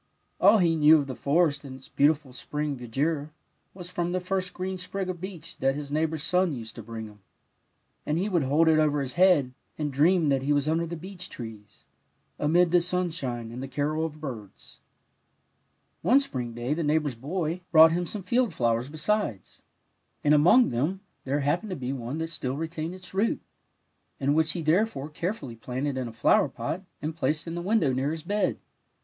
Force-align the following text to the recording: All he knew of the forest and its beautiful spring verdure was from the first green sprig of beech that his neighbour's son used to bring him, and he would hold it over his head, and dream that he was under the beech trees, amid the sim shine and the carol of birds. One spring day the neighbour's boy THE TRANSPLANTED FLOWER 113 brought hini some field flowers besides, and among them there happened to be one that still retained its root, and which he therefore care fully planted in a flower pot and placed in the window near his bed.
All 0.39 0.57
he 0.57 0.75
knew 0.75 0.97
of 0.97 1.05
the 1.05 1.13
forest 1.13 1.63
and 1.63 1.75
its 1.75 1.87
beautiful 1.87 2.33
spring 2.33 2.75
verdure 2.75 3.29
was 3.75 3.91
from 3.91 4.13
the 4.13 4.19
first 4.19 4.51
green 4.51 4.79
sprig 4.79 5.07
of 5.11 5.21
beech 5.21 5.55
that 5.59 5.75
his 5.75 5.91
neighbour's 5.91 6.23
son 6.23 6.53
used 6.53 6.73
to 6.77 6.81
bring 6.81 7.05
him, 7.05 7.19
and 8.03 8.17
he 8.17 8.27
would 8.27 8.41
hold 8.41 8.67
it 8.67 8.79
over 8.79 8.99
his 9.01 9.13
head, 9.13 9.53
and 9.77 9.93
dream 9.93 10.29
that 10.29 10.41
he 10.41 10.53
was 10.53 10.67
under 10.67 10.87
the 10.87 10.95
beech 10.95 11.29
trees, 11.29 11.85
amid 12.39 12.71
the 12.71 12.81
sim 12.81 13.11
shine 13.11 13.51
and 13.51 13.61
the 13.61 13.67
carol 13.67 14.03
of 14.03 14.19
birds. 14.19 14.79
One 16.01 16.19
spring 16.19 16.55
day 16.55 16.73
the 16.73 16.81
neighbour's 16.81 17.13
boy 17.13 17.29
THE 17.29 17.55
TRANSPLANTED 17.69 17.69
FLOWER 17.75 17.83
113 17.83 18.01
brought 18.01 18.01
hini 18.01 18.07
some 18.07 18.23
field 18.23 18.53
flowers 18.55 18.89
besides, 18.89 19.61
and 20.23 20.33
among 20.33 20.71
them 20.71 21.01
there 21.25 21.41
happened 21.41 21.69
to 21.69 21.75
be 21.75 21.93
one 21.93 22.17
that 22.17 22.29
still 22.31 22.57
retained 22.57 22.95
its 22.95 23.13
root, 23.13 23.39
and 24.19 24.33
which 24.33 24.53
he 24.53 24.63
therefore 24.63 25.09
care 25.11 25.33
fully 25.35 25.55
planted 25.55 25.95
in 25.95 26.07
a 26.07 26.11
flower 26.11 26.49
pot 26.49 26.81
and 27.03 27.15
placed 27.15 27.45
in 27.45 27.53
the 27.53 27.61
window 27.61 27.93
near 27.93 28.09
his 28.09 28.23
bed. 28.23 28.57